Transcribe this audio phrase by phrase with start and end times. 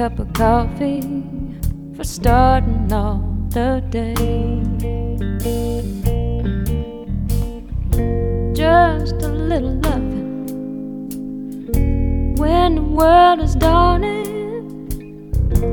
[0.00, 1.02] cup of coffee
[1.94, 4.14] for starting off the day.
[8.54, 10.46] Just a little loving
[12.36, 14.70] when the world is dawning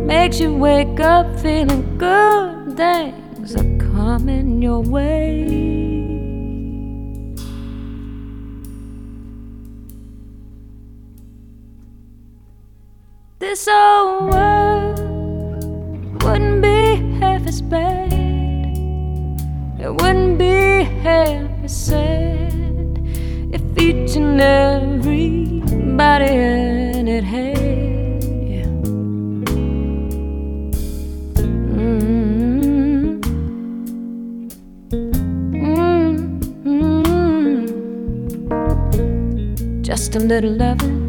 [0.05, 2.75] makes you wake up feeling good.
[2.75, 5.66] Things are coming your way.
[13.47, 14.99] This old world
[16.21, 18.11] wouldn't be half as bad.
[19.79, 22.99] It wouldn't be half as sad
[23.53, 27.55] if each and everybody in it had.
[31.79, 33.21] Mm-hmm.
[38.17, 38.61] Mm-hmm.
[39.83, 41.06] Just a little loving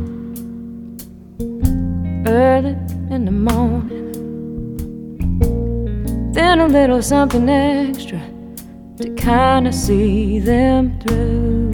[2.28, 2.76] early
[3.10, 4.12] in the morning.
[6.32, 8.20] Then a little something extra
[8.98, 11.70] to kind of see them through.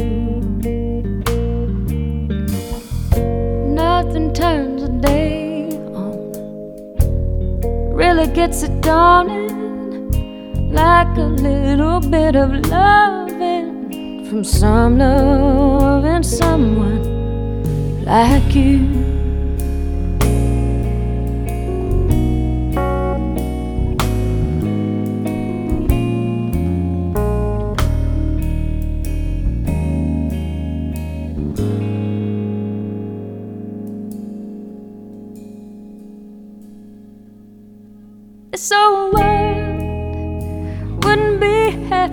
[3.75, 6.33] Nothing turns a day on,
[7.93, 9.53] really gets it dawning
[10.73, 17.03] like a little bit of loving from some loving someone
[18.05, 19.04] like you.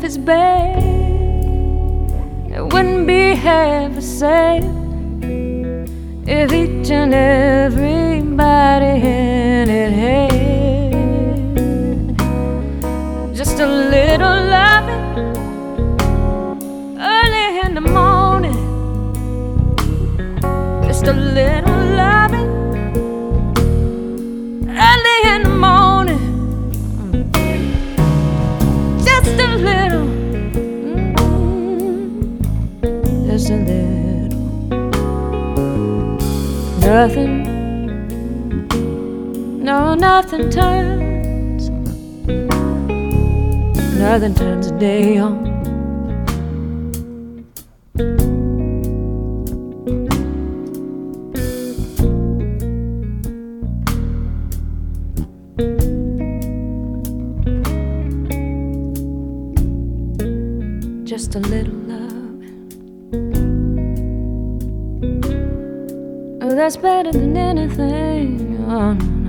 [0.01, 0.83] Half as bad.
[2.51, 4.63] It wouldn't be half as sad
[6.27, 9.40] if each and everybody in
[40.01, 41.69] nothing turns,
[43.99, 45.51] nothing turns a day on.
[61.05, 62.41] just a little love.
[66.41, 68.65] Oh, that's better than anything.
[68.67, 69.20] Oh, no,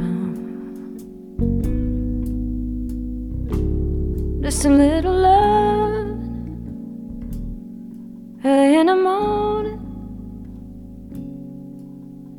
[4.43, 6.19] Just a little love.
[8.43, 9.79] Hey, in the morning.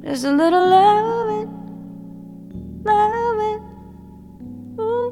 [0.03, 1.49] Just a little loving.
[2.83, 3.61] Loving.
[4.81, 5.11] Ooh.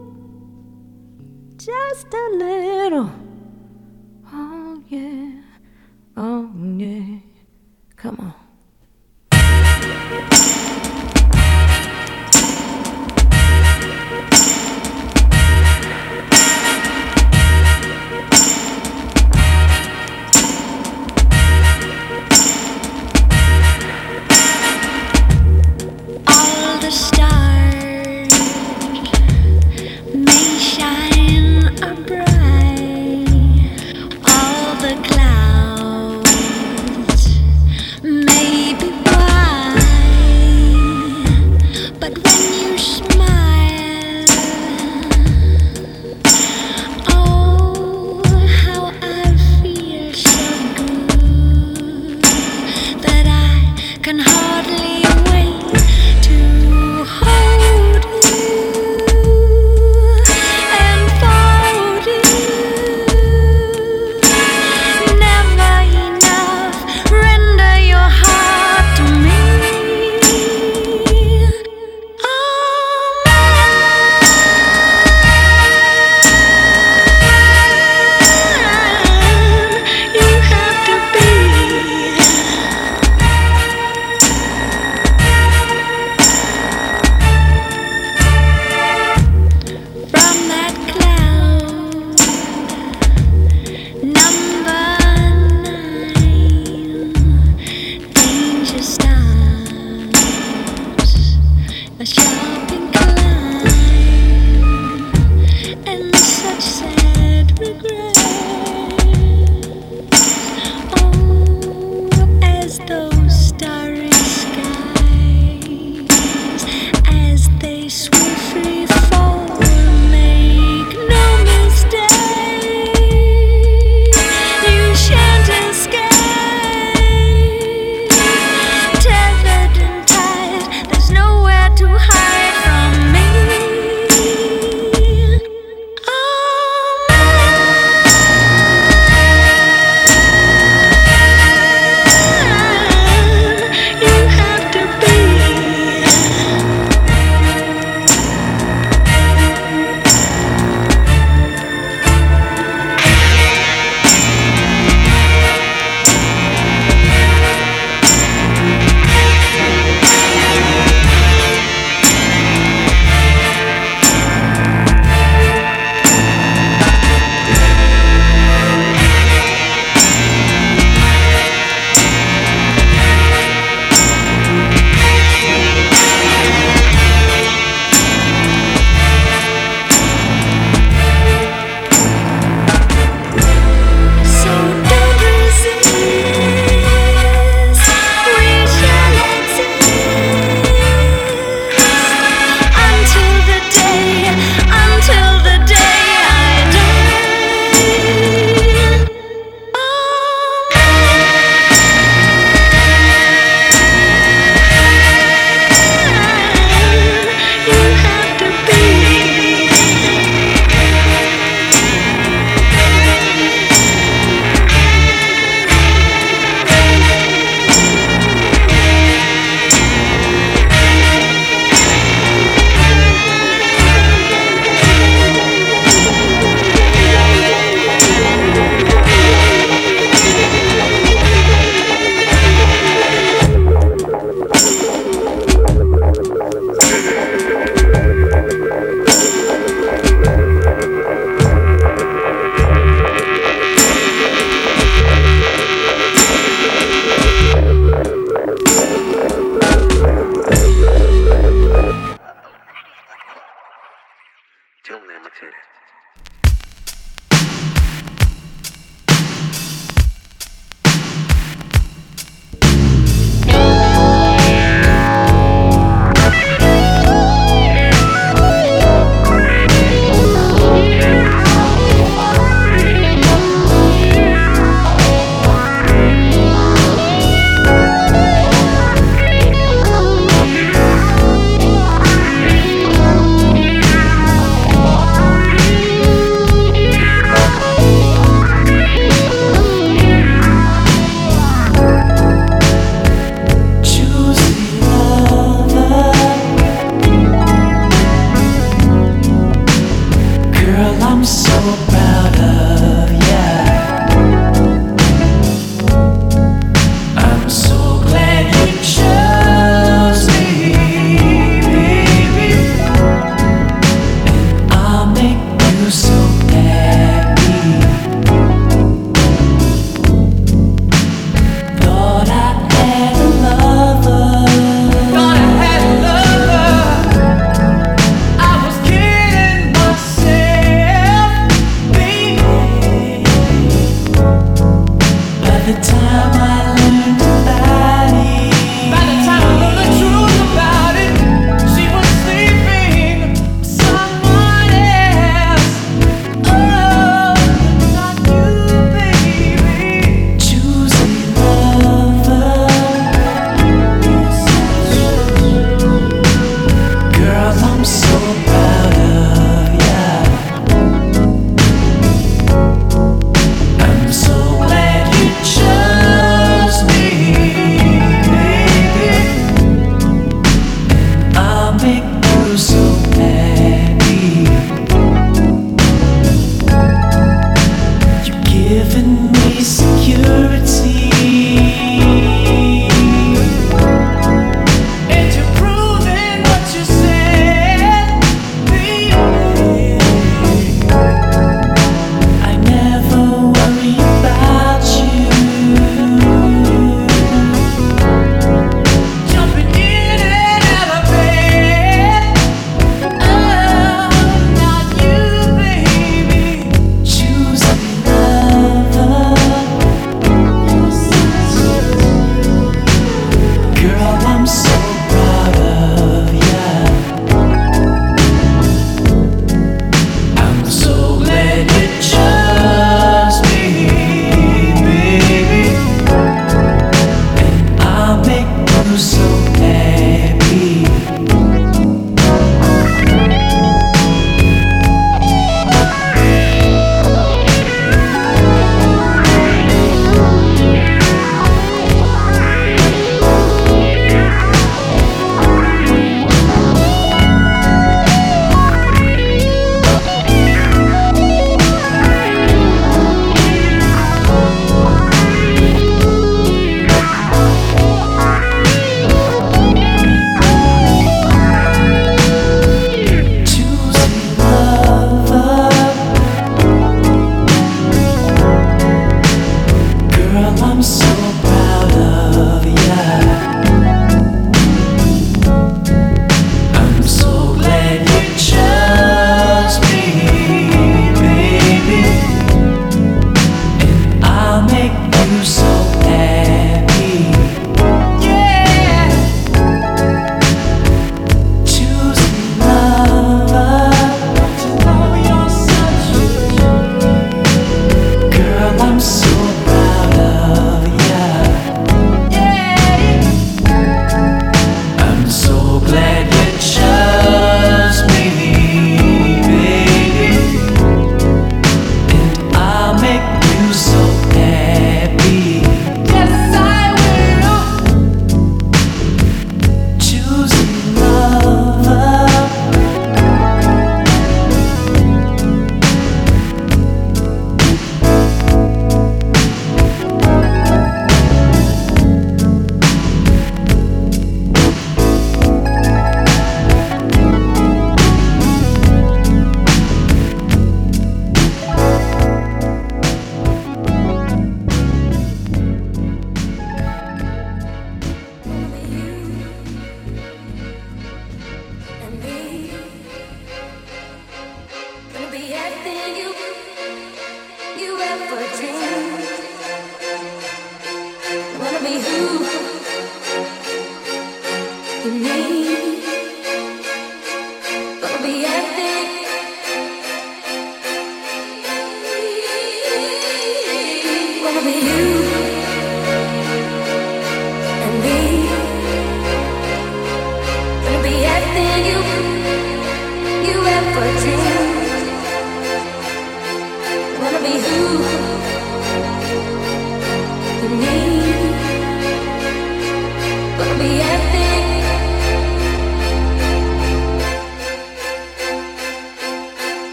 [1.55, 3.09] Just a little.
[4.33, 5.43] Oh, yeah.
[6.17, 7.19] Oh, yeah.
[7.95, 8.40] Come on.